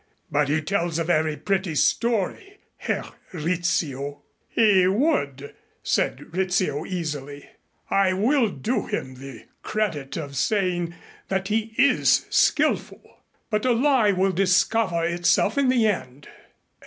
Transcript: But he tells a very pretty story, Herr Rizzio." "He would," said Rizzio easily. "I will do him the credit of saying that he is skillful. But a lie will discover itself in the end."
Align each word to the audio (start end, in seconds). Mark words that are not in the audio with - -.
But 0.31 0.49
he 0.49 0.63
tells 0.63 0.97
a 0.97 1.03
very 1.03 1.37
pretty 1.37 1.75
story, 1.75 2.57
Herr 2.77 3.03
Rizzio." 3.33 4.23
"He 4.49 4.87
would," 4.87 5.53
said 5.83 6.35
Rizzio 6.35 6.87
easily. 6.87 7.47
"I 7.87 8.13
will 8.13 8.49
do 8.49 8.87
him 8.87 9.13
the 9.19 9.45
credit 9.61 10.17
of 10.17 10.35
saying 10.35 10.95
that 11.27 11.49
he 11.49 11.75
is 11.77 12.25
skillful. 12.31 13.17
But 13.51 13.63
a 13.63 13.73
lie 13.73 14.11
will 14.11 14.31
discover 14.31 15.05
itself 15.05 15.55
in 15.55 15.69
the 15.69 15.85
end." 15.85 16.27